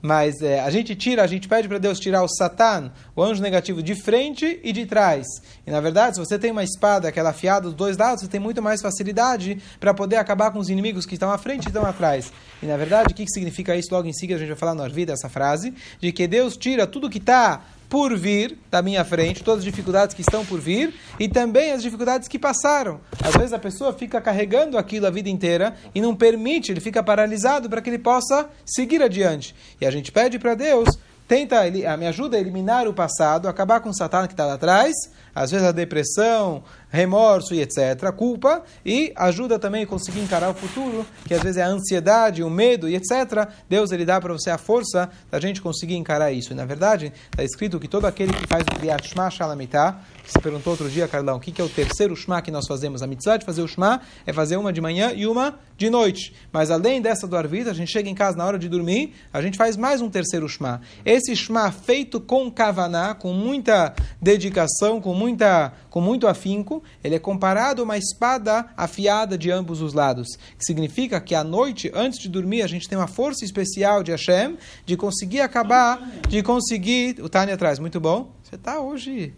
Mas 0.00 0.40
é, 0.42 0.60
a 0.60 0.70
gente 0.70 0.94
tira, 0.94 1.24
a 1.24 1.26
gente 1.26 1.48
pede 1.48 1.66
para 1.66 1.78
Deus 1.78 1.98
tirar 1.98 2.22
o 2.22 2.28
Satan, 2.28 2.92
o 3.16 3.22
anjo 3.22 3.42
negativo, 3.42 3.82
de 3.82 3.96
frente 3.96 4.60
e 4.62 4.72
de 4.72 4.86
trás. 4.86 5.26
E 5.66 5.70
na 5.70 5.80
verdade, 5.80 6.14
se 6.14 6.20
você 6.20 6.38
tem 6.38 6.52
uma 6.52 6.62
espada 6.62 7.10
que 7.10 7.18
é 7.18 7.22
afiada 7.26 7.62
dos 7.62 7.74
dois 7.74 7.96
lados, 7.96 8.22
você 8.22 8.28
tem 8.28 8.38
muito 8.38 8.62
mais 8.62 8.80
facilidade 8.80 9.60
para 9.80 9.92
poder 9.92 10.16
acabar 10.16 10.52
com 10.52 10.60
os 10.60 10.70
inimigos 10.70 11.04
que 11.04 11.14
estão 11.14 11.32
à 11.32 11.38
frente 11.38 11.64
e 11.64 11.68
estão 11.68 11.84
atrás. 11.84 12.32
E 12.62 12.66
na 12.66 12.76
verdade, 12.76 13.12
o 13.12 13.16
que, 13.16 13.24
que 13.24 13.32
significa 13.32 13.74
isso? 13.74 13.92
Logo 13.92 14.06
em 14.06 14.12
seguida 14.12 14.36
a 14.36 14.40
gente 14.40 14.50
vai 14.50 14.58
falar 14.58 14.74
na 14.74 14.86
vida 14.86 15.12
essa 15.12 15.28
frase, 15.28 15.74
de 16.00 16.12
que 16.12 16.28
Deus 16.28 16.56
tira 16.56 16.86
tudo 16.86 17.10
que 17.10 17.18
está 17.18 17.62
por 17.88 18.16
vir 18.16 18.58
da 18.70 18.82
minha 18.82 19.04
frente, 19.04 19.42
todas 19.42 19.60
as 19.60 19.64
dificuldades 19.64 20.14
que 20.14 20.20
estão 20.20 20.44
por 20.44 20.60
vir 20.60 20.94
e 21.18 21.28
também 21.28 21.72
as 21.72 21.82
dificuldades 21.82 22.28
que 22.28 22.38
passaram. 22.38 23.00
Às 23.22 23.34
vezes 23.34 23.52
a 23.52 23.58
pessoa 23.58 23.92
fica 23.92 24.20
carregando 24.20 24.76
aquilo 24.76 25.06
a 25.06 25.10
vida 25.10 25.28
inteira 25.28 25.74
e 25.94 26.00
não 26.00 26.14
permite, 26.14 26.70
ele 26.70 26.80
fica 26.80 27.02
paralisado 27.02 27.68
para 27.68 27.80
que 27.80 27.90
ele 27.90 27.98
possa 27.98 28.48
seguir 28.64 29.02
adiante. 29.02 29.54
E 29.80 29.86
a 29.86 29.90
gente 29.90 30.12
pede 30.12 30.38
para 30.38 30.54
Deus, 30.54 30.98
tenta, 31.26 31.62
me 31.96 32.06
ajuda 32.06 32.36
a 32.36 32.40
eliminar 32.40 32.86
o 32.86 32.94
passado, 32.94 33.48
acabar 33.48 33.80
com 33.80 33.90
o 33.90 33.94
Satã 33.94 34.26
que 34.26 34.34
está 34.34 34.44
lá 34.44 34.54
atrás, 34.54 34.94
às 35.38 35.52
vezes 35.52 35.64
a 35.64 35.70
depressão, 35.70 36.64
remorso 36.90 37.54
e 37.54 37.60
etc., 37.60 38.10
culpa, 38.16 38.62
e 38.84 39.12
ajuda 39.14 39.56
também 39.56 39.84
a 39.84 39.86
conseguir 39.86 40.20
encarar 40.20 40.50
o 40.50 40.54
futuro, 40.54 41.06
que 41.26 41.32
às 41.32 41.40
vezes 41.40 41.58
é 41.58 41.62
a 41.62 41.68
ansiedade, 41.68 42.42
o 42.42 42.50
medo 42.50 42.88
e 42.88 42.96
etc. 42.96 43.48
Deus 43.68 43.92
ele 43.92 44.04
dá 44.04 44.20
para 44.20 44.32
você 44.32 44.50
a 44.50 44.58
força 44.58 45.08
da 45.30 45.38
gente 45.38 45.62
conseguir 45.62 45.94
encarar 45.94 46.32
isso. 46.32 46.52
E 46.52 46.56
na 46.56 46.64
verdade, 46.64 47.12
está 47.30 47.44
escrito 47.44 47.78
que 47.78 47.86
todo 47.86 48.06
aquele 48.06 48.32
que 48.32 48.46
faz 48.48 48.64
o 48.64 48.78
Kriyat 48.78 49.06
Shema 49.06 49.30
Shalamitah, 49.30 50.00
que 50.24 50.32
se 50.32 50.40
perguntou 50.40 50.72
outro 50.72 50.90
dia, 50.90 51.06
Carlão, 51.06 51.36
o 51.36 51.40
que, 51.40 51.52
que 51.52 51.60
é 51.60 51.64
o 51.64 51.68
terceiro 51.68 52.16
Shema 52.16 52.42
que 52.42 52.50
nós 52.50 52.66
fazemos? 52.66 53.00
A 53.00 53.06
mitzvah 53.06 53.36
de 53.36 53.46
fazer 53.46 53.62
o 53.62 53.68
Shema 53.68 54.00
é 54.26 54.32
fazer 54.32 54.56
uma 54.56 54.72
de 54.72 54.80
manhã 54.80 55.12
e 55.14 55.26
uma 55.26 55.58
de 55.76 55.88
noite. 55.88 56.34
Mas 56.52 56.70
além 56.70 57.00
dessa 57.00 57.28
do 57.28 57.36
Arvita, 57.36 57.70
a 57.70 57.74
gente 57.74 57.92
chega 57.92 58.10
em 58.10 58.14
casa 58.14 58.36
na 58.36 58.44
hora 58.44 58.58
de 58.58 58.68
dormir, 58.68 59.14
a 59.32 59.40
gente 59.40 59.56
faz 59.56 59.76
mais 59.76 60.00
um 60.00 60.10
terceiro 60.10 60.48
Shema. 60.48 60.80
Esse 61.04 61.36
Shema 61.36 61.70
feito 61.70 62.20
com 62.20 62.50
Kavaná, 62.50 63.14
com 63.14 63.32
muita 63.32 63.94
dedicação, 64.20 65.00
com, 65.00 65.14
muita, 65.28 65.72
com 65.90 66.00
muito 66.00 66.26
afinco, 66.26 66.82
ele 67.04 67.14
é 67.14 67.18
comparado 67.18 67.82
a 67.82 67.84
uma 67.84 67.98
espada 67.98 68.66
afiada 68.76 69.36
de 69.36 69.50
ambos 69.50 69.82
os 69.82 69.92
lados, 69.92 70.28
que 70.58 70.64
significa 70.64 71.20
que 71.20 71.34
à 71.34 71.44
noite, 71.44 71.90
antes 71.94 72.18
de 72.18 72.28
dormir, 72.28 72.62
a 72.62 72.66
gente 72.66 72.88
tem 72.88 72.96
uma 72.96 73.06
força 73.06 73.44
especial 73.44 74.02
de 74.02 74.10
Hashem 74.10 74.56
de 74.86 74.96
conseguir 74.96 75.40
acabar, 75.40 76.00
de 76.28 76.42
conseguir. 76.42 77.20
O 77.20 77.28
Tânia 77.28 77.54
atrás, 77.54 77.78
muito 77.78 78.00
bom. 78.00 78.32
Você 78.42 78.54
está 78.54 78.80
hoje. 78.80 79.34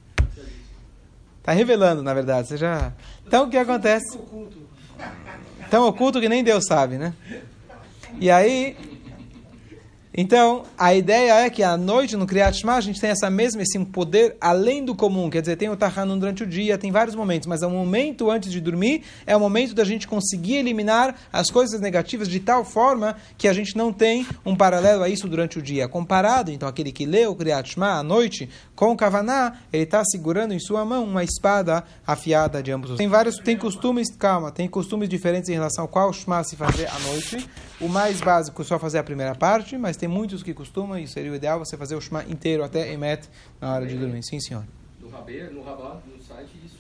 Está 1.39 1.53
revelando, 1.53 2.03
na 2.03 2.15
verdade. 2.15 2.49
Você 2.49 2.57
já. 2.57 2.93
Então 3.27 3.47
o 3.47 3.51
que 3.51 3.57
acontece? 3.57 4.19
Tão 5.71 5.87
oculto 5.87 6.21
que 6.21 6.29
nem 6.29 6.45
Deus 6.45 6.65
sabe, 6.67 6.99
né? 6.99 7.15
E 8.19 8.31
aí, 8.31 8.77
então, 10.13 10.65
a 10.77 10.93
ideia 10.93 11.45
é 11.45 11.51
que 11.51 11.63
à 11.63 11.77
noite 11.77 12.17
no 12.17 12.27
Kriyat 12.27 12.59
Shema 12.59 12.75
a 12.75 12.81
gente 12.81 13.01
tem 13.01 13.11
essa 13.11 13.31
mesma, 13.31 13.63
esse 13.63 13.79
poder 13.87 14.37
além 14.41 14.85
do 14.85 14.93
comum. 14.93 15.31
Quer 15.31 15.41
dizer, 15.41 15.57
tem 15.57 15.69
o 15.69 15.77
Tahanun 15.77 16.19
durante 16.19 16.43
o 16.43 16.47
dia, 16.47 16.77
tem 16.77 16.91
vários 16.91 17.15
momentos, 17.15 17.47
mas 17.47 17.63
é 17.63 17.67
o 17.67 17.71
momento 17.71 18.29
antes 18.29 18.51
de 18.51 18.61
dormir, 18.61 19.05
é 19.25 19.37
o 19.37 19.41
momento 19.41 19.73
da 19.73 19.85
gente 19.85 20.09
conseguir 20.09 20.57
eliminar 20.57 21.15
as 21.33 21.49
coisas 21.49 21.81
negativas 21.81 22.29
de 22.29 22.41
tal 22.41 22.65
forma 22.65 23.17
que 23.39 23.47
a 23.47 23.53
gente 23.53 23.77
não 23.77 23.93
tem 23.93 24.27
um 24.45 24.57
paralelo 24.57 25.05
a 25.05 25.09
isso 25.09 25.29
durante 25.29 25.61
o 25.61 25.63
dia. 25.63 25.89
Comparado, 25.89 26.51
então, 26.51 26.69
aquele 26.69 26.91
que 26.91 27.07
lê 27.07 27.27
o 27.27 27.35
Kriyat 27.35 27.75
Shema 27.75 27.93
à 27.93 28.03
noite 28.03 28.49
com 28.75 28.91
o 28.91 28.97
Kavaná, 28.97 29.59
ele 29.73 29.85
está 29.85 30.03
segurando 30.05 30.53
em 30.53 30.59
sua 30.59 30.85
mão 30.85 31.05
uma 31.05 31.23
espada 31.23 31.85
afiada 32.05 32.61
de 32.61 32.73
ambos 32.73 32.91
os 32.91 32.99
Tem 32.99 33.07
vários, 33.07 33.37
tem 33.37 33.57
costumes, 33.57 34.09
calma, 34.17 34.51
tem 34.51 34.67
costumes 34.67 35.09
diferentes 35.09 35.49
em 35.49 35.55
relação 35.55 35.85
ao 35.85 35.89
qual 35.89 36.13
Shema 36.13 36.43
se 36.43 36.57
fazer 36.57 36.89
à 36.89 36.99
noite. 36.99 37.49
O 37.81 37.89
mais 37.89 38.21
básico 38.21 38.61
é 38.61 38.65
só 38.65 38.79
fazer 38.79 38.99
a 38.99 39.03
primeira 39.03 39.35
parte, 39.35 39.79
mas 39.79 39.97
tem 40.01 40.09
muitos 40.09 40.43
que 40.43 40.55
costumam, 40.55 40.99
e 40.99 41.07
seria 41.07 41.31
o 41.31 41.35
ideal 41.35 41.59
você 41.59 41.77
fazer 41.77 41.95
o 41.95 42.01
Shema 42.01 42.25
inteiro 42.25 42.65
até 42.65 42.91
Emet 42.91 43.29
na 43.61 43.75
hora 43.75 43.87
de 43.87 43.99
dormir. 43.99 44.23
Sim, 44.23 44.41
senhor. 44.41 44.65
No 44.99 45.11
Rabê, 45.11 45.43
no 45.51 45.63
Rabá, 45.63 46.01
no 46.07 46.23
site, 46.23 46.53
isso 46.65 46.79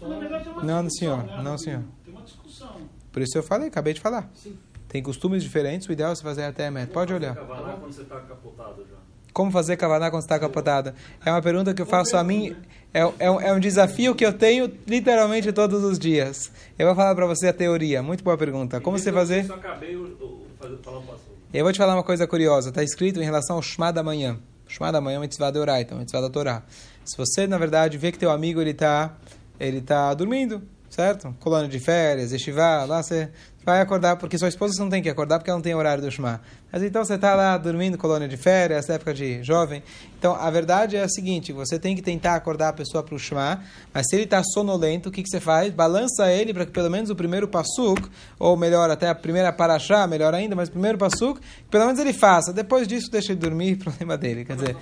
Não, 0.64 0.88
senhor. 0.88 1.24
Né? 1.24 1.42
Não, 1.42 1.58
senhor. 1.58 1.82
Tem 2.02 2.14
uma 2.14 2.22
discussão. 2.22 2.76
Por 3.12 3.20
isso 3.20 3.36
eu 3.36 3.42
falei, 3.42 3.68
acabei 3.68 3.92
de 3.92 4.00
falar. 4.00 4.30
Sim. 4.34 4.56
Tem 4.88 5.02
costumes 5.02 5.42
diferentes, 5.42 5.86
o 5.86 5.92
ideal 5.92 6.12
é 6.12 6.14
você 6.14 6.22
fazer 6.22 6.44
até 6.44 6.68
Emet. 6.68 6.90
Pode 6.90 7.12
olhar. 7.12 7.34
Kavaná 7.34 7.74
quando 7.74 7.92
você 7.92 8.00
está 8.00 8.20
capotado 8.20 8.86
já. 8.90 8.96
Como 9.34 9.50
fazer 9.50 9.76
Kavaná 9.76 10.10
quando 10.10 10.22
está 10.22 10.38
capotada? 10.38 10.94
É 11.24 11.30
uma 11.30 11.42
pergunta 11.42 11.74
que 11.74 11.82
eu 11.82 11.86
faço 11.86 12.16
a 12.16 12.24
mim. 12.24 12.56
É, 12.92 13.00
é, 13.18 13.30
um, 13.30 13.38
é 13.38 13.52
um 13.52 13.60
desafio 13.60 14.14
que 14.14 14.24
eu 14.24 14.32
tenho 14.32 14.72
literalmente 14.86 15.52
todos 15.52 15.84
os 15.84 15.98
dias. 15.98 16.50
Eu 16.78 16.86
vou 16.86 16.96
falar 16.96 17.14
para 17.14 17.26
você 17.26 17.48
a 17.48 17.52
teoria. 17.52 18.02
Muito 18.02 18.24
boa 18.24 18.38
pergunta. 18.38 18.80
Como 18.80 18.98
você 18.98 19.12
fazer? 19.12 19.42
Eu 19.42 19.46
só 19.48 19.54
acabei 19.54 19.94
o, 19.94 20.04
o, 20.04 20.46
fazer, 20.58 20.78
falar 20.78 20.98
o 20.98 21.02
passo. 21.02 21.39
Eu 21.52 21.64
vou 21.64 21.72
te 21.72 21.78
falar 21.78 21.94
uma 21.94 22.04
coisa 22.04 22.28
curiosa. 22.28 22.68
Está 22.68 22.80
escrito 22.80 23.20
em 23.20 23.24
relação 23.24 23.56
ao 23.56 23.62
Shema 23.62 23.92
da 23.92 24.04
manhã. 24.04 24.38
Shema 24.68 24.92
da 24.92 25.00
manhã 25.00 25.16
é 25.16 25.18
uma 25.18 25.22
mitzvah 25.22 25.50
de 25.50 25.58
orar, 25.58 25.80
então 25.80 25.96
é 25.96 25.98
uma 25.98 26.00
mitzvah 26.02 26.20
da 26.20 26.30
Torá. 26.30 26.62
Se 27.04 27.16
você, 27.16 27.44
na 27.48 27.58
verdade, 27.58 27.98
vê 27.98 28.12
que 28.12 28.18
teu 28.20 28.30
amigo 28.30 28.60
ele 28.60 28.70
está 28.70 29.16
ele 29.58 29.80
tá 29.80 30.14
dormindo, 30.14 30.62
certo? 30.88 31.34
Colônia 31.40 31.68
de 31.68 31.80
férias, 31.80 32.30
estivá, 32.30 32.84
lá 32.84 33.02
você 33.02 33.32
vai 33.64 33.80
acordar, 33.80 34.16
porque 34.16 34.38
sua 34.38 34.48
esposa 34.48 34.74
não 34.82 34.88
tem 34.88 35.02
que 35.02 35.08
acordar 35.08 35.38
porque 35.38 35.50
ela 35.50 35.58
não 35.58 35.62
tem 35.62 35.74
horário 35.74 36.02
do 36.02 36.10
Shema. 36.10 36.40
Mas 36.72 36.82
então 36.82 37.04
você 37.04 37.14
está 37.14 37.34
lá 37.34 37.56
dormindo, 37.58 37.98
colônia 37.98 38.28
de 38.28 38.36
férias, 38.36 38.88
época 38.88 39.12
de 39.12 39.42
jovem. 39.42 39.82
Então 40.18 40.34
a 40.34 40.50
verdade 40.50 40.96
é 40.96 41.02
a 41.02 41.08
seguinte: 41.08 41.52
você 41.52 41.78
tem 41.78 41.94
que 41.94 42.02
tentar 42.02 42.34
acordar 42.34 42.70
a 42.70 42.72
pessoa 42.72 43.02
para 43.02 43.14
o 43.14 43.18
Shema, 43.18 43.62
mas 43.92 44.06
se 44.08 44.16
ele 44.16 44.24
está 44.24 44.42
sonolento, 44.42 45.08
o 45.08 45.12
que, 45.12 45.22
que 45.22 45.28
você 45.28 45.40
faz? 45.40 45.72
Balança 45.72 46.30
ele 46.32 46.54
para 46.54 46.64
que 46.64 46.72
pelo 46.72 46.90
menos 46.90 47.10
o 47.10 47.16
primeiro 47.16 47.46
passuk, 47.46 48.08
ou 48.38 48.56
melhor, 48.56 48.90
até 48.90 49.08
a 49.08 49.14
primeira 49.14 49.52
paraxá, 49.52 50.06
melhor 50.06 50.34
ainda, 50.34 50.56
mas 50.56 50.68
o 50.68 50.72
primeiro 50.72 50.98
passuk, 50.98 51.40
pelo 51.70 51.86
menos 51.86 52.00
ele 52.00 52.12
faça. 52.12 52.52
Depois 52.52 52.88
disso, 52.88 53.10
deixa 53.10 53.32
ele 53.32 53.40
dormir, 53.40 53.76
problema 53.82 54.16
dele. 54.16 54.44
Quer 54.44 54.56
dizer. 54.56 54.76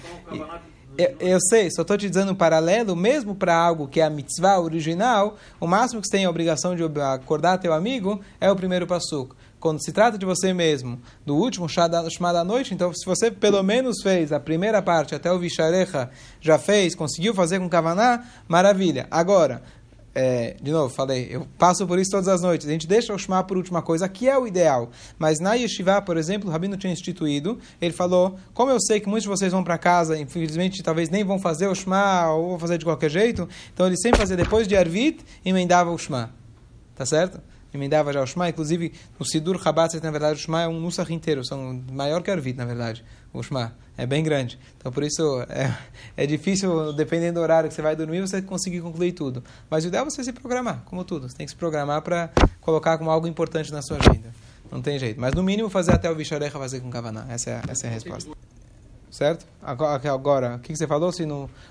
Eu, 0.98 1.14
eu, 1.20 1.38
sei, 1.40 1.70
só 1.70 1.82
estou 1.82 1.96
te 1.96 2.08
dizendo 2.08 2.32
um 2.32 2.34
paralelo, 2.34 2.96
mesmo 2.96 3.32
para 3.32 3.56
algo 3.56 3.86
que 3.86 4.00
é 4.00 4.04
a 4.04 4.10
mitzvah 4.10 4.58
original, 4.58 5.36
o 5.60 5.66
máximo 5.68 6.00
que 6.00 6.08
você 6.08 6.16
tem 6.16 6.24
a 6.24 6.30
obrigação 6.30 6.74
de 6.74 6.82
acordar 7.00 7.58
teu 7.58 7.72
amigo 7.72 8.20
é 8.40 8.50
o 8.50 8.56
primeiro 8.56 8.84
passuco. 8.84 9.36
Quando 9.60 9.80
se 9.80 9.92
trata 9.92 10.18
de 10.18 10.26
você 10.26 10.52
mesmo, 10.52 11.00
do 11.24 11.36
último 11.36 11.68
chamado 11.68 11.92
da 12.20 12.44
noite, 12.44 12.74
então 12.74 12.92
se 12.92 13.06
você 13.06 13.30
pelo 13.30 13.62
menos 13.62 14.02
fez 14.02 14.32
a 14.32 14.40
primeira 14.40 14.82
parte 14.82 15.14
até 15.14 15.32
o 15.32 15.38
Visharecha, 15.38 16.10
já 16.40 16.58
fez, 16.58 16.96
conseguiu 16.96 17.32
fazer 17.32 17.60
com 17.60 17.68
Kavaná, 17.68 18.24
maravilha. 18.48 19.06
Agora, 19.08 19.62
é, 20.20 20.56
de 20.60 20.72
novo, 20.72 20.92
falei, 20.92 21.28
eu 21.30 21.46
passo 21.56 21.86
por 21.86 21.96
isso 21.96 22.10
todas 22.10 22.26
as 22.26 22.42
noites. 22.42 22.66
A 22.66 22.72
gente 22.72 22.88
deixa 22.88 23.14
o 23.14 23.18
Shema 23.18 23.44
por 23.44 23.56
última 23.56 23.80
coisa, 23.80 24.08
que 24.08 24.28
é 24.28 24.36
o 24.36 24.48
ideal. 24.48 24.90
Mas 25.16 25.38
na 25.38 25.54
Yeshiva, 25.54 26.02
por 26.02 26.16
exemplo, 26.16 26.48
o 26.48 26.52
Rabino 26.52 26.76
tinha 26.76 26.92
instituído, 26.92 27.56
ele 27.80 27.92
falou, 27.92 28.36
como 28.52 28.72
eu 28.72 28.80
sei 28.80 28.98
que 28.98 29.08
muitos 29.08 29.22
de 29.22 29.28
vocês 29.28 29.52
vão 29.52 29.62
para 29.62 29.78
casa, 29.78 30.18
infelizmente 30.18 30.82
talvez 30.82 31.08
nem 31.08 31.22
vão 31.22 31.38
fazer 31.38 31.68
o 31.68 31.74
Shema, 31.74 32.32
ou 32.32 32.48
vão 32.48 32.58
fazer 32.58 32.78
de 32.78 32.84
qualquer 32.84 33.10
jeito, 33.10 33.48
então 33.72 33.86
ele 33.86 33.96
sempre 33.96 34.18
fazia 34.18 34.36
depois 34.36 34.66
de 34.66 34.76
Arvit, 34.76 35.24
emendava 35.44 35.92
o 35.92 35.96
Shema. 35.96 36.34
Tá 36.96 37.06
certo? 37.06 37.40
Emendava 37.72 38.12
já 38.12 38.22
o 38.22 38.26
Shema. 38.26 38.48
Inclusive, 38.48 38.92
no 39.18 39.26
Sidur 39.26 39.60
Chabad, 39.62 39.94
na 40.02 40.10
verdade, 40.10 40.38
o 40.38 40.42
Shema 40.42 40.62
é 40.62 40.68
um 40.68 40.80
Nusach 40.80 41.12
inteiro, 41.12 41.44
são 41.44 41.82
maior 41.90 42.22
que 42.22 42.30
a 42.30 42.34
Arvit, 42.34 42.56
na 42.56 42.64
verdade, 42.64 43.04
o 43.32 43.42
Shema. 43.42 43.74
É 43.96 44.06
bem 44.06 44.22
grande. 44.22 44.56
Então, 44.76 44.92
por 44.92 45.02
isso, 45.02 45.42
é, 45.48 45.76
é 46.16 46.24
difícil, 46.24 46.92
dependendo 46.92 47.40
do 47.40 47.42
horário 47.42 47.68
que 47.68 47.74
você 47.74 47.82
vai 47.82 47.96
dormir, 47.96 48.20
você 48.20 48.40
conseguir 48.40 48.80
concluir 48.80 49.10
tudo. 49.10 49.42
Mas 49.68 49.84
o 49.84 49.88
ideal 49.88 50.06
é 50.06 50.10
você 50.10 50.22
se 50.22 50.32
programar, 50.32 50.82
como 50.84 51.02
tudo. 51.02 51.28
Você 51.28 51.36
tem 51.36 51.44
que 51.44 51.50
se 51.50 51.56
programar 51.56 52.00
para 52.02 52.30
colocar 52.60 52.96
como 52.96 53.10
algo 53.10 53.26
importante 53.26 53.72
na 53.72 53.82
sua 53.82 53.96
agenda. 53.96 54.32
Não 54.70 54.80
tem 54.80 55.00
jeito. 55.00 55.20
Mas, 55.20 55.34
no 55.34 55.42
mínimo, 55.42 55.68
fazer 55.68 55.92
até 55.94 56.08
o 56.08 56.14
Visharecha 56.14 56.56
fazer 56.56 56.78
com 56.78 56.90
Kavaná. 56.90 57.26
Essa 57.28 57.50
é, 57.50 57.62
essa 57.68 57.86
é 57.86 57.90
a 57.90 57.92
resposta. 57.92 58.30
Certo? 59.10 59.46
Agora, 59.60 60.56
o 60.56 60.58
que, 60.60 60.76
você 60.76 60.86
falou? 60.86 61.10
Se 61.10 61.26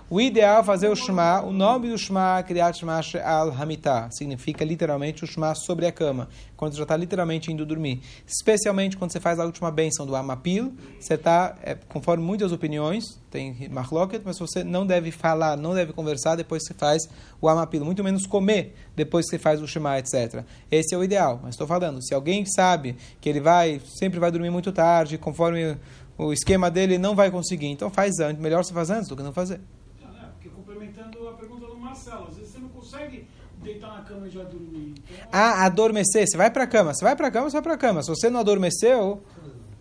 o 0.10 0.20
ideal 0.20 0.62
é 0.62 0.64
fazer 0.64 0.90
o 0.90 0.96
Shema, 0.96 1.42
o 1.42 1.54
nome 1.54 1.90
do 1.90 1.98
Shema, 1.98 2.44
Kriyat 2.44 2.78
Shema 2.78 3.00
al 3.24 3.52
Hamitah, 3.52 4.10
significa 4.12 4.66
literalmente 4.66 5.24
o 5.24 5.28
Shema 5.28 5.56
sobre 5.56 5.86
a 5.86 5.92
cama, 5.92 6.28
quando 6.58 6.74
você 6.74 6.80
já 6.80 6.84
está 6.84 6.98
literalmente 6.98 7.52
indo 7.52 7.66
dormir. 7.66 8.02
Especialmente 8.26 8.98
quando 8.98 9.12
você 9.12 9.20
faz 9.20 9.40
a 9.40 9.46
última 9.46 9.72
bênção 9.72 10.06
do 10.06 10.16
Amapil, 10.16 10.74
você 11.00 11.14
está, 11.14 11.56
é, 11.64 11.76
conforme 11.76 12.24
muitas 12.24 12.52
opiniões, 12.52 13.06
tem 13.32 13.70
Marloket, 13.70 14.22
mas 14.26 14.38
você 14.38 14.64
não 14.64 14.86
deve 14.86 15.12
falar, 15.12 15.56
não 15.56 15.74
deve 15.74 15.94
conversar 15.94 16.36
depois 16.36 16.68
que 16.68 16.74
faz 16.74 17.08
o 17.40 17.48
Amapil, 17.48 17.86
muito 17.86 18.04
menos 18.04 18.26
comer 18.26 18.76
depois 18.96 19.30
que 19.30 19.38
faz 19.38 19.62
o 19.62 19.68
Shema, 19.68 19.98
etc. 20.00 20.44
Esse 20.70 20.94
é 20.94 20.98
o 20.98 21.04
ideal, 21.04 21.40
mas 21.42 21.54
estou 21.54 21.68
falando, 21.68 22.04
se 22.04 22.14
alguém 22.14 22.46
sabe 22.46 22.98
que 23.22 23.30
ele 23.30 23.40
vai, 23.40 23.80
sempre 23.86 24.20
vai 24.20 24.32
dormir 24.32 24.50
muito 24.50 24.72
tarde, 24.72 25.18
conforme 25.18 25.78
o 26.18 26.34
esquema 26.34 26.72
dele 26.72 26.98
não 26.98 27.16
vai 27.16 27.30
conseguir. 27.30 27.68
Então 27.68 27.90
faz 27.90 28.20
antes, 28.20 28.42
melhor 28.42 28.64
você 28.64 28.74
fazer 28.74 28.94
antes 28.94 29.08
do 29.08 29.16
que 29.16 29.24
não 29.24 29.34
fazer. 29.34 29.60
É, 30.02 30.26
porque 30.34 30.50
complementando 30.50 31.28
a 31.28 31.34
pergunta 31.34 31.68
do 31.68 31.78
Marcelo, 31.78 32.28
às 32.28 32.36
vezes 32.36 32.52
você 32.52 32.60
não 32.60 32.70
consegue 32.70 33.28
deitar 33.64 33.94
na 33.94 34.02
cama 34.02 34.28
e 34.28 34.30
já 34.30 34.44
dormir. 34.44 34.96
Então... 34.98 35.28
Ah, 35.32 35.66
adormecer. 35.66 36.28
Você 36.28 36.38
vai 36.38 36.50
para 36.50 36.64
a 36.64 36.68
cama. 36.68 36.94
Você 36.94 37.04
vai 37.04 37.16
para 37.16 37.28
a 37.28 37.32
cama, 37.32 37.50
você 37.50 37.54
vai 37.54 37.64
para 37.64 37.74
a 37.74 37.78
cama. 37.78 38.04
Se 38.04 38.10
você 38.10 38.30
não 38.30 38.40
adormeceu, 38.40 39.22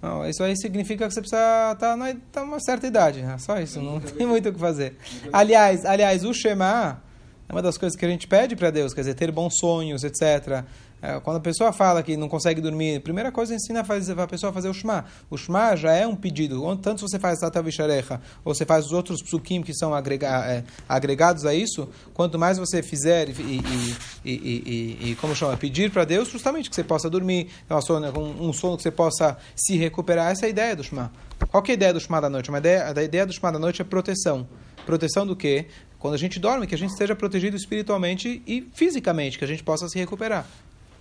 não, 0.03 0.29
isso 0.29 0.43
aí 0.43 0.57
significa 0.57 1.07
que 1.09 1.15
você 1.15 1.21
precisa 1.21 1.73
estar 1.73 1.97
tá, 1.97 2.17
tá 2.33 2.43
uma 2.43 2.61
certa 2.61 2.87
idade. 2.87 3.23
Né? 3.23 3.37
Só 3.39 3.59
isso, 3.59 3.81
não 3.81 4.01
tem 4.01 4.27
muito 4.27 4.49
o 4.49 4.53
que 4.53 4.59
fazer. 4.59 4.97
Aliás, 5.33 5.85
aliás, 5.85 6.25
o 6.25 6.33
Shema 6.33 7.03
é 7.49 7.53
uma 7.53 7.63
das 7.63 7.79
coisas 7.79 7.99
que 7.99 8.05
a 8.05 8.09
gente 8.09 8.27
pede 8.27 8.55
para 8.57 8.71
Deus, 8.71 8.93
quer 8.93 9.01
dizer, 9.03 9.15
ter 9.15 9.33
bons 9.33 9.55
sonhos, 9.59 10.05
etc. 10.05 10.65
É, 11.03 11.21
quando 11.21 11.37
a 11.37 11.41
pessoa 11.41 11.73
fala 11.73 12.03
que 12.03 12.17
não 12.17 12.29
consegue 12.29 12.61
dormir, 12.61 12.97
a 12.97 13.01
primeira 13.01 13.31
coisa 13.31 13.55
ensina 13.55 13.81
a 13.81 14.27
pessoa 14.27 14.51
a 14.51 14.53
fazer 14.53 14.69
o 14.69 14.75
Shema. 14.75 15.05
O 15.31 15.37
Shema 15.37 15.77
já 15.77 15.93
é 15.93 16.07
um 16.07 16.17
pedido. 16.17 16.65
Tanto 16.79 17.01
se 17.01 17.09
você 17.11 17.19
faz 17.19 17.39
Tata 17.39 17.63
Visharecha, 17.63 18.21
ou 18.45 18.55
você 18.55 18.65
faz 18.65 18.87
os 18.87 18.93
outros 18.93 19.23
psukim 19.23 19.63
que 19.63 19.75
são 19.75 19.95
agrega, 19.95 20.27
é, 20.47 20.65
agregados 20.89 21.45
a 21.45 21.55
isso, 21.55 21.89
quanto 22.15 22.39
mais 22.39 22.59
você 22.59 22.83
fizer 22.83 23.29
e, 23.29 23.33
e, 23.33 23.97
e, 24.25 25.11
e 25.11 25.15
como 25.21 25.35
chama, 25.35 25.57
pedir 25.57 25.91
para 25.91 26.05
Deus, 26.05 26.29
justamente 26.29 26.71
que 26.71 26.75
você 26.75 26.85
possa 26.85 27.11
dormir, 27.11 27.51
um, 27.71 28.49
um 28.49 28.53
sono 28.53 28.77
que 28.77 28.83
você 28.83 28.91
possa 28.91 29.37
se 29.55 29.77
recuperar. 29.77 30.31
Essa 30.33 30.47
é 30.47 30.49
a 30.49 30.51
ideia 30.51 30.75
do 30.75 30.83
Shema. 30.83 31.13
Qual 31.51 31.63
é 31.67 31.71
a 31.71 31.75
ideia 31.75 31.93
do 31.93 32.01
Shema 32.01 32.21
da 32.21 32.31
noite? 32.31 32.49
Uma 32.49 32.59
ideia, 32.59 32.93
a 32.97 33.03
ideia 33.03 33.27
do 33.27 33.33
Shema 33.33 33.53
da 33.53 33.59
noite 33.59 33.83
é 33.83 33.85
proteção. 33.85 34.49
Proteção 34.87 35.27
do 35.27 35.37
quê? 35.37 35.67
Quando 35.99 36.15
a 36.15 36.19
gente 36.19 36.39
dorme, 36.39 36.67
que 36.67 36.75
a 36.75 36.79
gente 36.79 36.91
esteja 36.91 37.15
protegido 37.15 37.57
espiritualmente 37.57 38.43
e 38.47 38.67
fisicamente, 38.73 39.39
que 39.39 39.45
a 39.45 39.49
gente 39.49 39.63
possa 39.63 39.89
se 39.89 39.99
recuperar. 39.99 40.47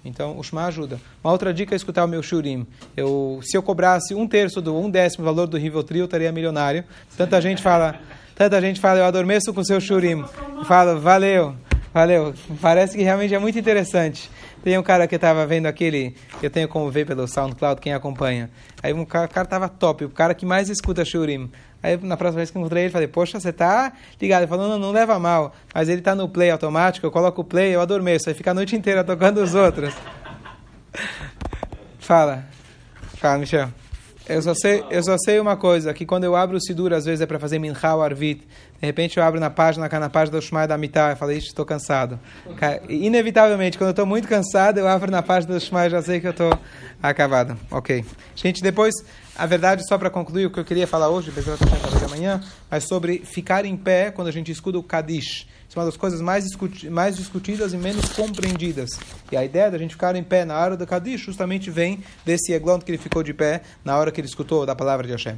Então, 0.06 0.38
o 0.38 0.44
Shema 0.44 0.66
ajuda. 0.66 1.00
Uma 1.24 1.34
outra 1.34 1.52
dica 1.52 1.74
é 1.74 1.76
escutar 1.76 2.06
o 2.06 2.08
meu 2.08 2.22
Shurim. 2.22 2.66
Eu, 2.96 3.40
se 3.42 3.58
eu 3.58 3.64
cobrasse 3.64 4.14
um 4.14 4.28
terço 4.28 4.62
do 4.62 4.78
um 4.78 4.90
décimo 4.90 5.26
valor 5.26 5.48
do 5.48 5.58
Rivotril, 5.58 6.02
eu 6.02 6.06
estaria 6.06 6.32
milionário. 6.32 6.84
Tanta 7.18 7.42
gente 7.42 7.62
fala, 7.62 7.96
tanta 8.36 8.62
gente 8.62 8.80
fala, 8.80 9.00
eu 9.00 9.06
adormeço 9.06 9.52
com 9.52 9.62
o 9.62 9.66
seu 9.66 9.82
Shurim. 9.82 10.24
Fala, 10.66 10.96
valeu, 10.96 11.56
valeu. 11.92 12.36
Parece 12.62 12.96
que 12.96 13.04
realmente 13.04 13.34
é 13.34 13.40
muito 13.40 13.58
interessante. 13.58 14.30
Tem 14.66 14.80
um 14.80 14.82
cara 14.82 15.08
que 15.08 15.14
estava 15.14 15.46
vendo 15.46 15.68
aquele, 15.68 16.16
eu 16.42 16.50
tenho 16.50 16.68
como 16.68 16.90
ver 16.90 17.06
pelo 17.06 17.28
SoundCloud, 17.28 17.80
quem 17.80 17.94
acompanha. 17.94 18.50
Aí 18.82 18.92
um 18.94 19.06
cara, 19.06 19.28
o 19.28 19.30
cara 19.30 19.46
tava 19.46 19.70
top, 19.70 20.06
o 20.06 20.10
cara 20.10 20.34
que 20.34 20.44
mais 20.44 20.70
escuta 20.70 21.06
Shurim. 21.06 21.52
Aí 21.84 21.96
na 21.98 22.18
próxima 22.18 22.38
vez 22.38 22.50
que 22.50 22.58
encontrei 22.58 22.86
ele, 22.86 22.92
falei, 22.92 23.08
poxa, 23.08 23.40
você 23.40 23.54
tá 23.54 23.94
ligado? 24.20 24.42
Ele 24.42 24.48
falou, 24.48 24.68
não, 24.68 24.80
não 24.80 24.92
leva 24.92 25.20
mal. 25.20 25.54
Mas 25.72 25.88
ele 25.88 26.02
tá 26.02 26.16
no 26.16 26.28
play 26.28 26.50
automático, 26.50 27.06
eu 27.06 27.12
coloco 27.12 27.42
o 27.42 27.46
play, 27.46 27.76
eu 27.76 27.80
adormeço. 27.80 28.28
Aí 28.28 28.34
fica 28.34 28.50
a 28.50 28.54
noite 28.56 28.76
inteira 28.76 29.04
tocando 29.04 29.38
os 29.38 29.54
outros. 29.54 29.94
Fala. 32.00 32.46
Fala, 33.20 33.38
Michel. 33.38 33.85
Eu 34.28 34.42
só, 34.42 34.56
sei, 34.56 34.84
eu 34.90 35.04
só 35.04 35.16
sei 35.18 35.40
uma 35.40 35.56
coisa, 35.56 35.94
que 35.94 36.06
quando 36.06 36.24
eu 36.24 36.36
abro 36.36 36.58
o 36.58 36.62
Sidur, 36.62 36.94
às 36.94 37.06
vezes 37.06 37.22
é 37.22 37.26
para 37.28 37.40
fazer 37.40 37.60
Minha 37.60 37.76
ou 37.94 38.02
Arvit. 38.02 38.42
De 38.42 38.86
repente 38.86 39.18
eu 39.18 39.24
abro 39.24 39.40
na 39.40 39.50
página, 39.50 39.88
na 39.88 40.10
página 40.10 40.38
do 40.38 40.42
Shmai 40.42 40.68
da 40.68 40.78
Mitá, 40.78 41.12
eu 41.12 41.16
falei, 41.16 41.38
estou 41.38 41.64
cansado. 41.64 42.20
Inevitavelmente, 42.90 43.78
quando 43.78 43.90
eu 43.90 43.92
estou 43.92 44.06
muito 44.06 44.28
cansado, 44.28 44.80
eu 44.80 44.88
abro 44.88 45.12
na 45.12 45.22
página 45.22 45.54
do 45.54 45.60
Shmai, 45.60 45.90
já 45.90 46.02
sei 46.02 46.20
que 46.20 46.28
eu 46.28 46.32
estou 46.32 46.58
acabado. 47.02 47.56
Ok. 47.70 48.04
Gente, 48.36 48.64
depois 48.64 48.96
a 49.38 49.46
verdade, 49.46 49.86
só 49.88 49.98
para 49.98 50.10
concluir, 50.10 50.46
o 50.46 50.50
que 50.50 50.60
eu 50.60 50.66
queria 50.66 50.88
falar 50.88 51.10
hoje, 51.10 51.30
apesar 51.30 51.58
de 51.58 52.06
amanhã, 52.06 52.42
é 52.72 52.80
sobre 52.80 53.20
ficar 53.20 53.66
em 53.66 53.76
pé 53.76 54.10
quando 54.10 54.30
a 54.30 54.32
gente 54.32 54.50
escuta 54.52 54.78
o 54.78 54.84
Kadish. 54.84 55.46
Uma 55.76 55.86
das 55.86 55.98
coisas 55.98 56.22
mais, 56.22 56.46
discuti 56.46 56.90
mais 56.90 57.18
discutidas 57.18 57.74
e 57.74 57.78
menos 57.78 58.08
compreendidas. 58.10 58.92
E 59.32 59.36
a 59.36 59.44
ideia 59.44 59.70
da 59.70 59.78
gente 59.78 59.92
ficar 59.92 60.16
em 60.16 60.24
pé 60.24 60.46
na 60.46 60.58
hora 60.58 60.78
do 60.78 60.88
Kadish 60.88 61.22
justamente 61.22 61.70
vem 61.70 62.02
desse 62.26 62.54
Eglon 62.54 62.80
que 62.80 62.92
ele 62.92 62.98
ficou 62.98 63.22
de 63.22 63.34
pé 63.34 63.62
na 63.84 63.98
hora 63.98 64.12
que 64.12 64.22
ele 64.22 64.28
escutou 64.28 64.66
da 64.66 64.74
palavra 64.74 65.06
de 65.06 65.12
Hashem. 65.12 65.36